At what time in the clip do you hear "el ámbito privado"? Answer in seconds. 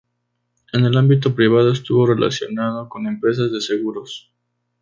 0.83-1.71